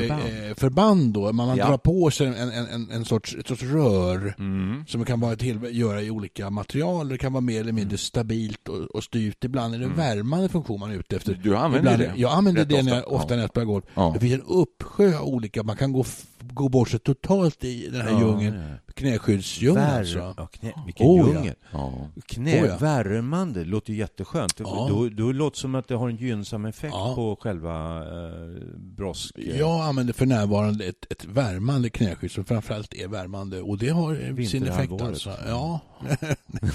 [0.00, 0.22] Förband.
[0.22, 1.32] eh, förband då.
[1.32, 1.66] Man, man Ja.
[1.68, 4.84] drar på sig en, en, en, en sorts, ett sorts rör Mm.
[4.88, 7.08] som kan vara till, göra i olika material.
[7.08, 9.44] Det kan vara mer eller mindre stabilt och, och styvt.
[9.44, 11.40] Ibland är det värmande funktion man är ute efter.
[11.42, 12.20] Du använder Ibland, det?
[12.20, 12.96] Jag använder det när ofta.
[12.96, 13.36] jag, ofta Ja.
[13.36, 13.84] när jag spelar golf.
[13.94, 14.10] Ja.
[14.14, 16.04] Det finns en uppsjö av olika, man kan gå,
[16.40, 18.56] gå bort sig totalt i den här Ja, djungeln.
[18.70, 18.91] ja.
[18.92, 20.34] Knäskyddsdjungeln Vär- alltså.
[20.36, 21.34] ja, knä, vilken Oh, ja.
[21.34, 21.54] djungel.
[21.72, 21.92] Ja.
[22.26, 22.76] Knä, Oh, ja.
[22.80, 24.54] värmande, låter ju jätteskönt.
[24.58, 24.86] Ja.
[24.90, 27.12] Då, då låter det som att det har en gynnsam effekt Ja.
[27.14, 28.32] på själva eh,
[28.76, 29.34] brosk...
[29.58, 34.44] Jag använder för närvarande ett, ett värmande knäskydd som framförallt är värmande och det har
[34.46, 35.30] sin effekt alltså.
[35.48, 35.80] Ja.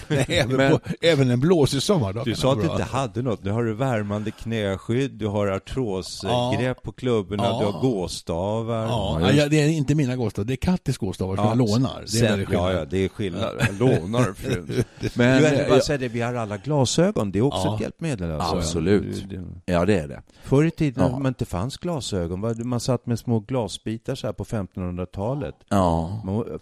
[0.08, 3.44] Nej, även, Men- på, även en blåsig sommardag Du sa att du inte hade något.
[3.44, 6.82] Nu har du värmande knäskydd, du har artrosgrepp Ja.
[6.84, 7.60] på klubborna, Ja.
[7.60, 8.84] du har gåstavar.
[8.86, 11.58] Ja, Ja, just- ja, det är inte mina gåstavar, det är Kattis gåstavar som jag
[11.58, 12.04] lånar.
[12.12, 13.56] Det är Sen, ja, ja, det är skillnad.
[13.60, 14.84] Jag lånar frun.
[15.16, 17.32] Men, jag vill bara eh, säga det, vi har alla glasögon.
[17.32, 17.76] Det är också Ja.
[17.76, 18.32] ett hjälpmedel.
[18.32, 18.56] Alltså.
[18.56, 19.26] Absolut.
[19.66, 20.22] Ja, det är det.
[20.44, 21.10] Förr i tiden Ja.
[21.12, 25.56] när man inte fanns glasögon, man satt med små glasbitar så här på 1500-talet.
[25.70, 26.22] Ja.
[26.26, 26.60] Man-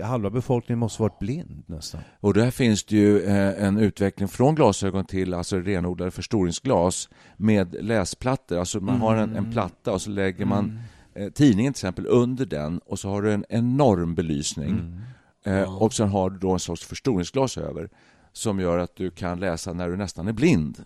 [0.00, 2.00] eh, Halva befolkningen måste varit blind nästan.
[2.20, 7.76] Och där finns det ju eh, en utveckling från glasögon till alltså renodlade förstoringsglas med
[7.84, 8.58] läsplattor.
[8.58, 10.80] Alltså man har en, en platta och så lägger man
[11.18, 15.00] eh, tidningen till exempel under den och så har du en enorm belysning.
[15.44, 17.88] Eh, och sen har du då en sorts förstoringsglas över
[18.32, 20.84] som gör att du kan läsa när du nästan är blind.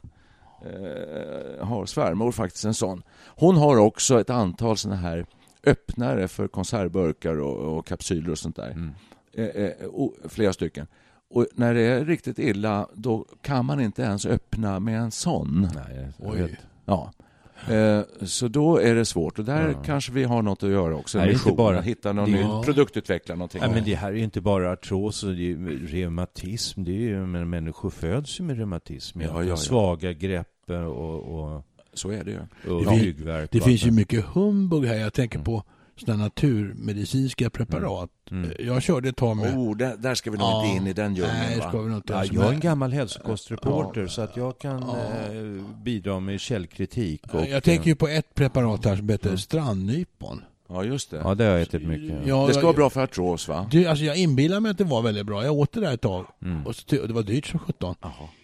[0.65, 3.03] Eh, har svärmor faktiskt en sån.
[3.27, 5.27] Hon har också ett antal såna här
[5.67, 8.93] öppnare för konservburkar och, och kapsyler och sånt där.
[9.33, 10.87] Eh, eh, o- flera stycken.
[11.31, 15.69] Och när det är riktigt illa, då kan man inte ens öppna med en sån.
[15.75, 16.61] Nej, jag Oj.
[16.85, 17.13] Ja.
[17.71, 21.19] Eh, Så då är det svårt och där kanske vi har något att göra också.
[21.19, 22.63] Inte mission, bara- hitta någon det- ny, Ja.
[22.65, 23.61] produktutveckla någonting.
[23.61, 26.85] Nej, men det här är ju inte bara artros och det är reumatism.
[26.85, 29.21] Det är ju, men människor föds ju med reumatism.
[29.21, 29.57] Ja, ja, ja.
[29.57, 31.63] Svaga grepp och, och,
[31.95, 32.39] Så är det ju.
[32.75, 33.49] och Det finns-.
[33.51, 34.95] Det finns ju mycket humbug här.
[34.97, 35.63] Jag tänker på
[36.07, 38.11] sådana naturmedicinska preparat.
[38.31, 38.51] Mm.
[38.59, 39.55] Jag körde ett tag med...
[39.59, 40.65] Oh, där, där ska vi nog Ja.
[40.67, 41.35] inte in i den djungeln.
[41.39, 41.69] Nej, va?
[41.69, 42.13] ska vi nog inte.
[42.13, 47.35] Ja, jag är en gammal hälsokostreporter så att jag kan eh, bidra med källkritik.
[47.35, 50.43] Och, jag tänker ju på ett preparat här som heter strandnypon.
[50.69, 51.17] Ja, just det.
[51.17, 52.19] Ja, det har jag ätit mycket.
[52.27, 53.67] Ja, det ska jag- vara bra för artros, va?
[53.71, 55.45] Du, alltså jag inbillar mig att det var väldigt bra.
[55.45, 56.27] Jag åt det där ett tag.
[56.43, 56.67] Mm.
[56.67, 57.95] Och, så, det var dyrt som sjutton.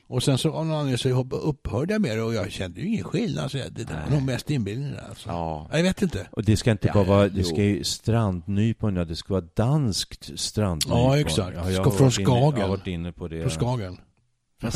[0.09, 2.87] Och sen så av någon anledning så upphörde jag med det och jag kände ju
[2.87, 3.51] ingen skillnad.
[3.51, 5.29] Så det där var nog mest inbillning där, alltså.
[5.29, 5.69] Ja.
[5.73, 6.29] Jag vet inte.
[6.33, 7.33] Och det ska inte Ja, bara vara, jo.
[7.35, 10.99] det ska ju strandnypon, ja, det ska vara danskt strandnypon.
[10.99, 11.57] Ja, exakt.
[11.57, 12.61] Ja, jag Ska från Skagen.
[12.61, 13.43] Jag har varit inne på det.
[13.45, 13.99] På Skagen.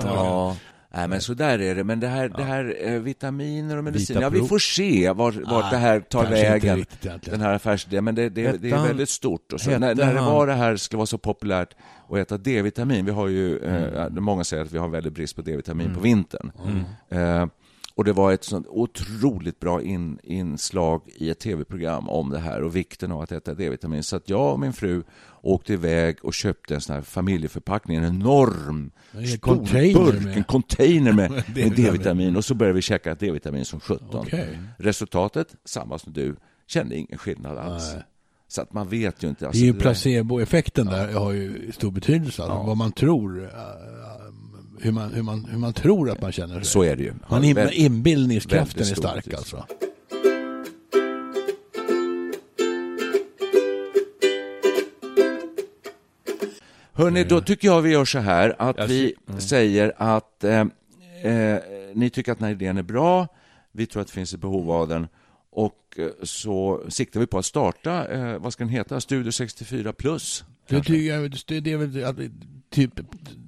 [0.00, 0.56] Ja.
[0.96, 1.84] Nej, men så där är det.
[1.84, 5.34] Men det här, det här eh, vitaminer och medicin, Vita ja, vi får se vart,
[5.34, 6.76] vart Ah, det här tar vägen.
[6.76, 7.22] riktigt.
[7.24, 9.52] Den här affärsidén, men det, det, det är väldigt stort.
[9.52, 11.74] Och så, när, när det var det här skulle vara så populärt
[12.10, 13.94] att äta D-vitamin, vi har ju, Mm.
[13.94, 16.52] eh, många säger att vi har väldigt brist på D-vitamin på vintern.
[17.08, 17.46] Eh,
[17.96, 22.62] och det var ett sånt otroligt bra in, inslag i ett tv-program om det här
[22.62, 24.02] och vikten av att äta D-vitamin.
[24.02, 25.02] Så att jag och min fru
[25.44, 30.44] åkte iväg och köpte en sån här familjeförpackning, en enorm stor container burk, med- en
[30.44, 31.30] container med,
[31.76, 32.36] D-vitamin.
[32.36, 34.08] Och så började vi käka D-vitamin som 17.
[34.12, 34.58] Okej.
[34.78, 37.92] Resultatet, samma som du, kände ingen skillnad alls.
[37.94, 38.02] Nej.
[38.48, 39.44] Så att man vet ju inte.
[39.44, 42.42] Det Alltså, är ju där- placeboeffekten där har ju stor betydelse.
[42.42, 43.50] Alltså, Vad man tror, äh,
[44.80, 46.64] hur man, hur, man, hur man tror att man känner sig.
[46.64, 47.12] Så är det ju.
[47.28, 49.64] Man in, Väl- inbillningskraften är stark alltså.
[56.94, 60.60] Hörni, då tycker jag vi gör så här att Jag vi ser- säger att eh,
[61.22, 61.58] eh,
[61.94, 63.26] ni tycker att den här idén är bra,
[63.72, 65.06] vi tror att det finns ett behov av den
[65.50, 69.92] och eh, så siktar vi på att starta, eh, vad ska den heta, Studio 64
[69.92, 70.44] plus?
[70.68, 72.16] Det, tycker jag, det, är väl att,
[72.70, 72.90] typ,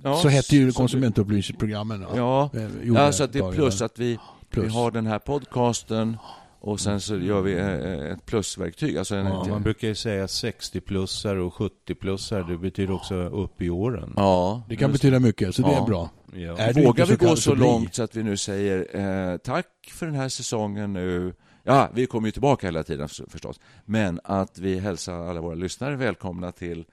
[0.02, 2.04] Ja, så hette ju konsumentupplysningsprogrammen.
[2.16, 4.18] Ja, Eh, ja så att det är plus att vi, vi
[4.50, 4.72] Plus.
[4.74, 6.16] har den här podcasten
[6.60, 8.98] och sen så gör vi eh, ett plusverktyg.
[8.98, 12.48] Alltså en, Ja, man brukar ju säga 60-plussare och 70-plussare.
[12.48, 14.12] Det betyder också upp i åren.
[14.16, 15.82] ja, Det kan just betyda mycket, så det Ja.
[15.82, 16.10] är bra.
[16.32, 16.56] Ja.
[16.58, 17.60] Är Vågar inte vi gå så bli.
[17.64, 18.96] långt så att vi nu säger
[19.32, 21.34] eh, tack för den här säsongen nu.
[21.62, 23.60] Ja, vi kommer ju tillbaka hela tiden för- förstås.
[23.84, 26.84] Men att vi hälsar alla våra lyssnare välkomna till eh,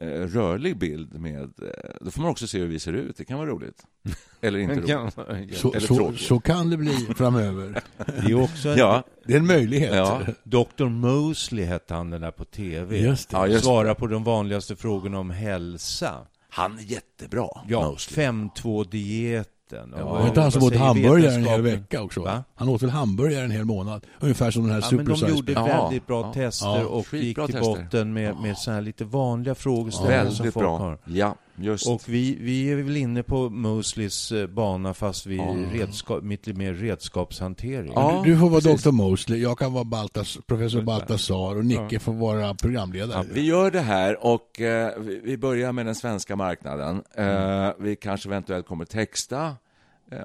[0.00, 1.42] Eh, rörlig bild med...
[1.42, 3.16] Eh, då får man också se hur vi ser ut.
[3.16, 3.82] Det kan vara roligt.
[4.40, 5.58] Eller inte roligt.
[5.58, 7.82] så, Eller så, så, kan det bli framöver.
[7.96, 9.02] Det är också en, ja.
[9.24, 9.94] det är en möjlighet.
[9.94, 10.22] Ja.
[10.42, 10.84] Dr.
[10.84, 12.98] Mosley hette han den där på tv.
[12.98, 13.36] Just det.
[13.36, 16.26] Ja, just Svara på de vanligaste frågorna om hälsa.
[16.48, 17.48] Han är jättebra.
[17.68, 19.94] Ja, 5-2-diet skiten.
[19.98, 22.20] Ja, var inte han som åt hamburgare en hel vecka också?
[22.22, 22.44] Va?
[22.54, 24.06] Han åt väl hamburgare en hel månad?
[24.20, 25.64] Ungefär som den här ja, super men De gjorde ja.
[25.64, 27.60] väldigt bra tester och gick till tester.
[27.60, 30.78] botten med, med så här lite vanliga frågeställningar som folk bra.
[30.78, 30.98] har.
[31.04, 31.86] Ja just.
[31.88, 35.54] Och vi, vi är väl inne på Mosleys eh, bana fast vi Ja.
[35.72, 37.92] redskap, lite mer redskapshantering.
[37.94, 38.22] Ja.
[38.24, 38.82] Du får vara precis.
[38.82, 38.90] Dr.
[38.90, 43.24] Mosley, jag kan vara Baltas, professor Baltasar och Nicke får vara programledare.
[43.32, 44.92] Vi gör det här och eh,
[45.24, 47.02] vi- börjar med den svenska marknaden.
[47.16, 47.62] Mm.
[47.64, 49.56] Eh, vi kanske eventuellt kommer texta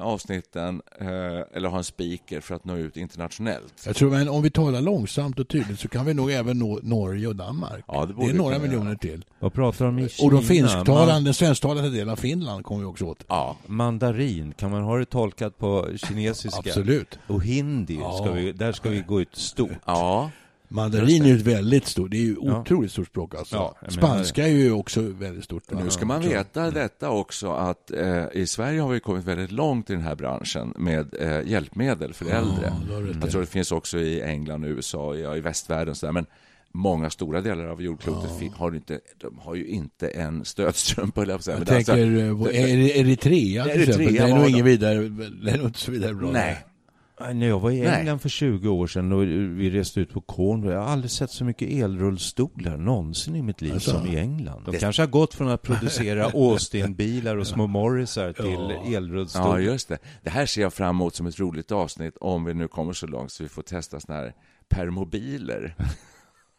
[0.02, 1.08] avsnitten eh,
[1.54, 3.74] eller ha en speaker för att nå ut internationellt.
[3.86, 6.80] Jag tror men om vi talar långsamt och tydligt så kan vi nog även nå
[6.84, 7.84] Norge och Danmark.
[7.88, 8.98] Ja, det det är några miljoner göra.
[8.98, 9.26] till.
[9.40, 10.26] Vad pratar de i Kina?
[10.28, 13.24] Och de finsktalande, Man, den svensktalande delen av Finland kommer vi också åt.
[13.28, 16.60] Ja, mandarin, kan man ha det tolkat på kinesiska?
[16.60, 17.20] Absolut.
[17.28, 18.18] Och hindi, Ja.
[18.24, 19.72] ska vi, där ska vi gå ut stort.
[19.86, 20.32] ja.
[20.74, 22.62] Mandarin är ju ett väldigt stort, det är ju Ja.
[22.62, 23.56] otroligt stort språk alltså.
[23.56, 25.64] Ja, Spanska är ju också väldigt stort.
[25.72, 29.90] Nu ska man veta detta också att eh, i Sverige har vi kommit väldigt långt
[29.90, 32.74] i den här branschen med eh, hjälpmedel för äldre.
[32.90, 33.16] i.
[33.22, 36.14] Jag tror det finns också i England, USA, ja, i västvärlden och så där.
[36.14, 36.26] Men
[36.72, 41.30] många stora delar av jordklotet fi- har inte, de har ju inte en stödstrumpa, höll
[41.30, 41.58] jag på att säga.
[41.58, 44.14] Jag Men alltså- tänker Eri- Eritrea till Eritrea exempel.
[44.14, 44.50] Det är var nog det.
[44.50, 44.96] ingen vidare,
[45.44, 46.32] det är nog inte så vidare bra.
[46.32, 46.66] Nej.
[47.26, 48.00] Nej, När jag var i Nej.
[48.00, 49.24] England för 20 år sedan och
[49.60, 53.62] vi reste ut på Cornwall, jag har aldrig sett så mycket elrullstolar någonsin i mitt
[53.62, 53.92] liv Alltså.
[53.92, 54.62] som i England.
[54.66, 59.60] De Det- kanske har gått från att producera Austin-bilar och små Morrisar till Ja, elrullstolar.
[59.60, 59.98] just det.
[60.24, 63.08] Det här ser jag fram emot som ett roligt avsnitt om vi nu kommer så
[63.08, 64.34] långt så vi får testa såna här
[64.70, 65.76] permobiler.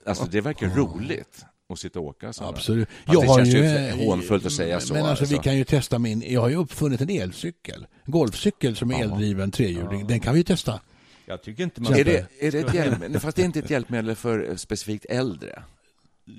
[0.06, 2.56] Alltså det verkar roligt att sitta och åka sådana.
[2.56, 2.88] Absolut.
[3.06, 4.94] Fast det känns ju hånfullt att säga så.
[4.94, 5.42] Men alltså, vi alltså.
[5.42, 7.86] kan ju testa min, jag har ju uppfunnit en elcykel.
[8.04, 9.00] En golfcykel som är Ja.
[9.00, 10.06] eldriven trehjuling.
[10.06, 10.80] Den kan vi ju testa.
[11.26, 11.94] Jag tycker inte man...
[11.94, 13.20] Är det, är det ett hjälpmedel?
[13.20, 15.62] Fast det är inte ett hjälpmedel för eh, specifikt äldre.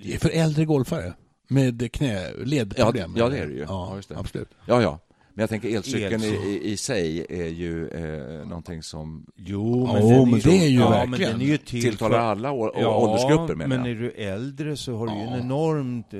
[0.03, 1.13] Det är för äldre golfare
[1.47, 3.13] med knä, ledproblem.
[3.17, 3.59] Ja, ja, det är det ju.
[3.59, 4.17] Ja, Ja, just det.
[4.17, 4.49] absolut.
[4.65, 4.99] Ja, ja.
[5.37, 6.47] Men jag tänker elcykeln i, Elcykel.
[6.49, 10.79] i, i sig är ju eh, någonting som Jo, men, den men det är ju
[10.79, 11.09] ja, verkligen.
[11.31, 13.97] Men den är ju till tilltalar för- alla å- ja, åldersgrupper menar men jag.
[13.97, 16.19] är du äldre så har du ju en enormt eh,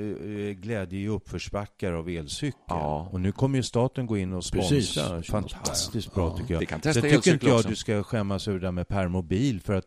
[0.62, 2.52] glädje i uppförsbackar av elcykel.
[2.68, 3.08] Ja.
[3.12, 4.88] Och nu kommer ju staten gå in och Precis.
[4.88, 5.22] sponsra.
[5.22, 6.60] Fantastiskt bra tycker jag.
[6.60, 7.68] Vi kan testa Sen tycker inte jag också.
[7.68, 9.86] du ska skämmas över det där med permobil för att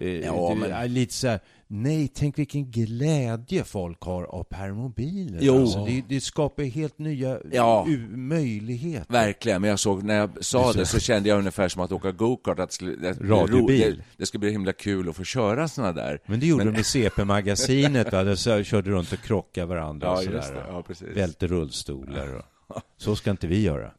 [0.00, 1.40] eh, Ja, du men- är lite så här,
[1.72, 5.38] nej, tänk vilken glädje folk har av permobiler.
[5.42, 5.60] Jo.
[5.60, 7.86] Alltså, det, det skapar helt nya Ja.
[8.10, 9.12] möjligheter.
[9.12, 12.12] Verkligen, men jag såg när jag sa det så kände jag ungefär som att åka
[12.12, 13.96] gokart, att det, det, Radiobil.
[13.96, 16.20] det, det skulle bli himla kul att få köra såna där.
[16.26, 18.24] Men det gjorde de i CP-magasinet, va?
[18.24, 20.64] Där så körde runt och krockade varandra Ja, och sådär.
[20.68, 20.84] Ja.
[21.14, 22.44] Välte rullstolar och...
[22.98, 23.90] Så ska inte vi göra.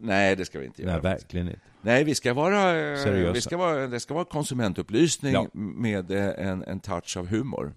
[0.00, 0.92] Nej, det ska vi inte göra.
[0.92, 1.60] Nej, verkligen inte.
[1.82, 2.60] Nej, vi ska vara,
[2.96, 3.32] Seriösa.
[3.32, 5.46] vi ska vara, det ska vara konsumentupplysning Ja.
[5.54, 7.74] med eh, en, en touch av humor.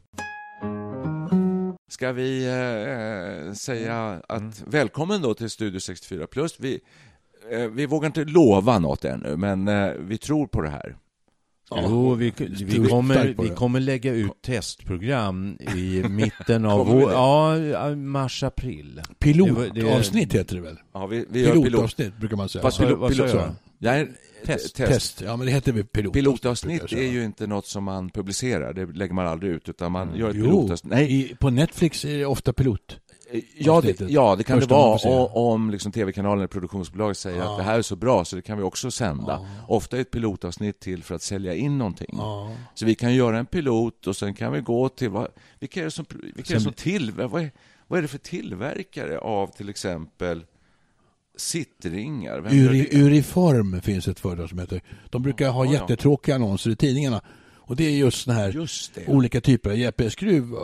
[1.89, 4.51] Ska vi eh, säga att Mm.
[4.67, 6.59] välkommen då till Studio 64 plus.
[6.59, 6.79] Vi,
[7.51, 10.95] eh, vi vågar inte lova något ännu, men eh, vi tror på det här.
[11.75, 17.57] Jo, vi, vi, kommer, vi kommer lägga ut testprogram i mitten av vår, ja, var-
[17.57, 17.75] det-
[19.19, 20.77] Pilotavsnitt heter det väl?
[20.93, 21.63] Ja, vi, vi gör pilot.
[21.65, 22.61] Pilotavsnitt brukar man säga.
[22.61, 23.35] Fast Vad- pilot, vad sa pilot,
[23.79, 23.95] jag?
[23.95, 24.07] Ja, eh,
[24.45, 24.75] Test.
[24.75, 24.91] test.
[24.93, 25.21] Test.
[25.21, 26.13] Ja, men det heter väl pilotavsnitt.
[26.13, 30.15] Pilotavsnitt är ju inte något som man publicerar, det lägger man aldrig ut, utan man
[30.15, 30.93] gör ett Jo, pilotavsnitt.
[30.93, 32.97] Nej, i, på Netflix är det ofta pilot.
[33.57, 37.37] Ja, det, ja, det kan det Första man vara om liksom tv-kanalen eller produktionsbolaget säger
[37.37, 37.51] Ja.
[37.51, 39.45] att det här är så bra så det kan vi också sända.
[39.67, 42.15] Ofta är ett pilotavsnitt till för att sälja in någonting.
[42.17, 42.51] Ja.
[42.75, 45.27] Så vi kan göra en pilot och sen kan vi gå till vad,
[45.59, 47.51] vilka är det som, vilka är det som till, vad, är,
[47.87, 50.43] vad är det för tillverkare av till exempel
[51.37, 52.53] sittringar?
[52.53, 52.97] Uri, det?
[52.97, 54.81] Uriform finns ett företag som heter.
[55.09, 55.79] De brukar ha Ja, ja.
[55.79, 57.21] jättetråkiga annonser i tidningarna.
[57.71, 59.07] Och det är just såna här Just det.
[59.07, 60.59] olika typer av JP-skruv, eh,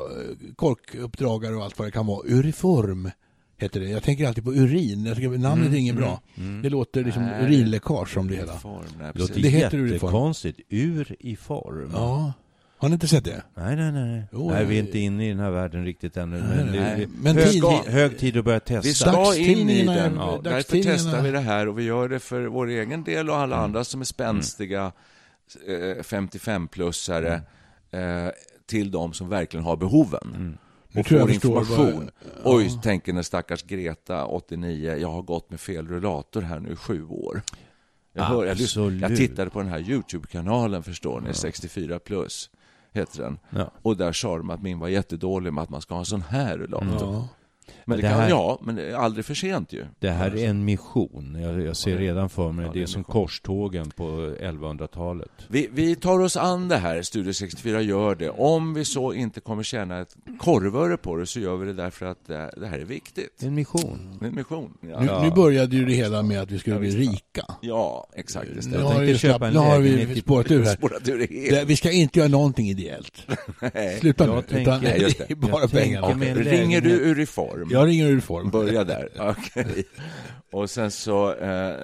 [0.56, 2.28] korkuppdragare och allt vad det kan vara.
[2.28, 3.12] Uriform
[3.58, 3.90] heter det.
[3.90, 5.06] Jag tänker alltid på urin.
[5.06, 6.22] Jag tycker namnet är inget bra.
[6.64, 7.44] Det låter liksom Nej.
[7.46, 8.54] urinläckage som det hela.
[8.54, 9.42] Form, nej, Det låter.
[9.42, 9.94] Det heter uniform.
[9.94, 10.60] jättekonstigt.
[10.70, 11.90] Ur i form.
[11.94, 12.34] Ja.
[12.78, 13.44] Har ni inte sett det?
[13.56, 14.24] Nej, nej, nej.
[14.32, 16.38] Jo, nej, vi är eh, inte inne i den här världen riktigt ännu.
[16.42, 17.08] Nej, Men, nej.
[17.22, 18.82] Men hög, tid- hög tid att börja testa.
[18.88, 22.20] Vi ska in i den, ja, därför testar vi det här och vi gör det
[22.20, 24.92] för vår egen del och alla andra som är spänstiga eh,
[26.02, 27.42] 55-plussare
[27.92, 28.28] eh,
[28.66, 30.58] till de som verkligen har behoven.
[30.92, 32.10] Nu Och får information.
[32.44, 36.72] vad- Oj, tänker den stackars Greta, 89, jag har gått med fel rullator här nu
[36.72, 37.42] i sju år.
[38.14, 38.58] Jag, hör, jag,
[39.02, 42.50] jag tittade på den här YouTube-kanalen, förstår ni, 64 plus
[42.94, 43.40] heter den.
[43.50, 43.72] Ja.
[43.82, 46.22] Och där sa de att min var jättedålig med att man ska ha en sån
[46.22, 47.24] här rullator.
[47.68, 47.74] Ja.
[47.86, 49.86] Men det, Det kan, här- ja, men det är aldrig för sent ju.
[50.00, 51.38] Det här är en mission.
[51.42, 53.12] Jag, jag ser redan för mig Ja, det det är som mission.
[53.14, 54.04] korstågen på
[54.42, 55.30] 1100-talet.
[55.48, 58.30] Vi, vi tar oss an det här, Studio 64 gör det.
[58.30, 62.06] Om vi så inte kommer tjäna ett korvöre på det så gör vi det därför
[62.06, 63.44] att det, det här är viktigt.
[63.44, 64.20] En mission.
[64.22, 64.74] En mission.
[64.82, 67.46] Ja, Nu, nu började ju det hela med att vi skulle bli rika.
[67.62, 68.48] ja exakt.
[68.62, 70.76] Det Nu har, vi, köpa en nu har vi spårat ur här.
[70.76, 73.28] Spårat ur vi ska inte göra någonting ideellt.
[73.74, 73.98] Nej.
[74.00, 74.42] Sluta Jag nu.
[74.42, 75.34] tänker- Utan Nej, just det det.
[75.34, 77.06] är bara Jag en Ringer du lägenhet.
[77.58, 77.72] Ur reform?
[77.80, 78.50] Jag ringer ur form.
[78.50, 79.10] Börja där.
[79.20, 79.84] Okej.
[80.52, 81.76] Och sen så, eh,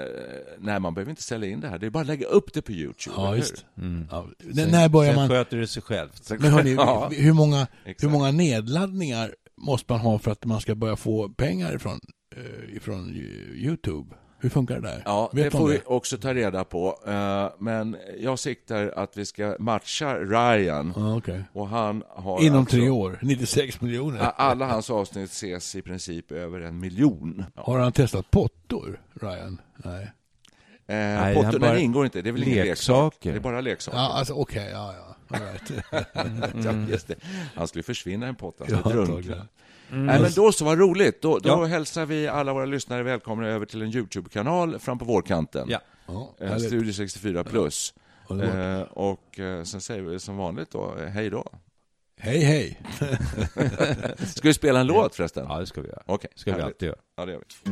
[0.59, 1.77] nej man behöver inte ställa in det här.
[1.79, 3.15] Det är bara att lägga upp det på YouTube.
[3.17, 3.65] Ja, just.
[3.75, 4.07] hur?
[4.11, 4.27] Ja.
[4.57, 5.29] N- När börjar Sen man...
[5.29, 6.23] sköter det sig självt.
[6.23, 7.67] Sen- Men hörni, ja, hur, många,
[8.01, 11.99] hur många nedladdningar måste man ha för att man ska börja få pengar ifrån,
[12.35, 14.15] eh, ifrån Ju- Youtube?
[14.43, 15.01] Hur funkar det där?
[15.05, 16.99] Ja, Vet det får om vi också ta reda på.
[17.07, 20.93] Eh, Men jag siktar att vi ska matcha Ryan.
[20.95, 21.43] Ja, okej.
[21.53, 24.19] Och han har Inom alltså, tre år, 96 miljoner.
[24.35, 27.45] Alla hans avsnitt ses i princip över en miljon.
[27.55, 29.61] Har han testat pottor, Ryan?
[29.75, 30.03] Nej.
[30.03, 32.67] Eh, Nej, bara- ingår inte, det är väl ingen leksak?
[33.13, 33.31] Leksaker.
[33.31, 33.97] Det är bara leksaker.
[33.97, 35.12] Ja, alltså okej, ja, ja.
[35.33, 35.71] Right.
[36.65, 37.15] Ja, just det.
[37.55, 39.13] Han skulle försvinna i en pott, han Ja, skulle drunkna.
[39.15, 39.47] antagligen.
[39.89, 41.21] Nej, men då så, vad roligt.
[41.21, 41.65] Då, då Ja.
[41.65, 45.67] hälsar vi alla våra lyssnare välkomna över till en YouTube-kanal fram på vårkanten.
[45.69, 45.79] Ja.
[46.07, 46.67] Ja, härligt.
[46.67, 47.93] Studio 64 plus.
[48.27, 48.87] Underbart.
[48.87, 51.45] Eh, och eh, sen säger vi som vanligt då, eh, hej då.
[52.19, 52.81] Hej, hej.
[54.35, 55.45] Ska vi spela en låt förresten?
[55.49, 56.03] Ja, det ska vi göra.
[56.05, 56.65] Okej, ska vi härligt.
[56.75, 56.97] alltid göra.
[57.17, 57.71] Ja, det gör vi.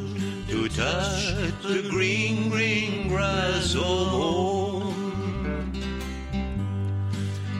[0.51, 1.33] to touch
[1.63, 5.71] the green, green grass of home.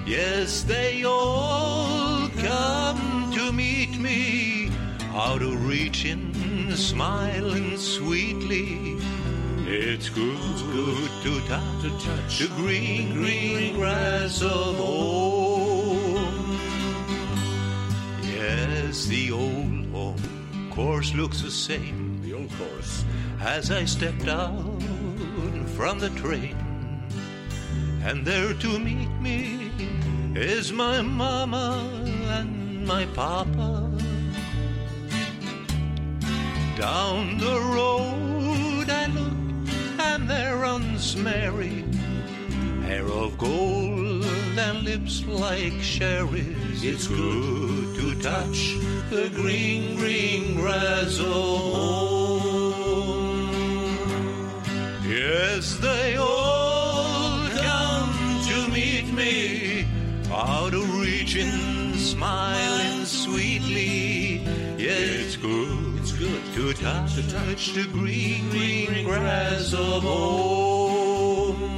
[0.06, 4.70] Yes, they all come to meet me,
[5.14, 6.36] out of reaching,
[6.76, 8.98] smiling sweetly.
[9.66, 10.38] It's good,
[10.74, 16.60] good to touch, to touch the green, green grass of home.
[18.22, 20.18] Yes, the old home,
[20.72, 22.11] course, looks the same
[23.42, 24.82] as I stepped out
[25.76, 26.56] from the train,
[28.04, 29.72] and there to meet me
[30.36, 31.90] is my mama
[32.30, 33.92] and my papa.
[36.78, 39.70] Down the road I look,
[40.00, 41.84] and there runs Mary,
[42.84, 44.26] hair of gold
[44.58, 46.84] and lips like cherries.
[46.84, 48.76] It's good to touch
[49.10, 52.21] the green, green grass of
[55.22, 59.86] Yes, they all come to meet me,
[60.32, 64.38] out of reaching, smiling sweetly.
[64.84, 71.78] Yeah, it's good, it's good to touch, to touch the green, green grass of home.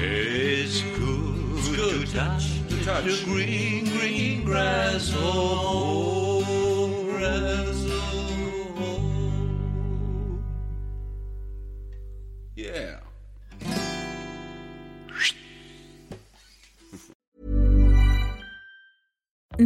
[0.00, 6.17] It's good, it's good to touch, to touch the green, green grass of home.